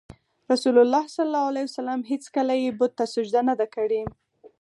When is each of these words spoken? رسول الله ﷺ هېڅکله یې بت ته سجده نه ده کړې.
رسول 0.51 0.77
الله 0.81 1.03
ﷺ 1.17 2.01
هېڅکله 2.11 2.53
یې 2.63 2.69
بت 2.79 2.91
ته 2.97 3.05
سجده 3.13 3.41
نه 3.49 3.55
ده 3.59 3.65
کړې. 3.75 4.01